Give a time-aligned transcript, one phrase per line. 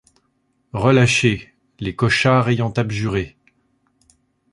[0.73, 3.37] Relâchés; les Cochard ayant abjuré.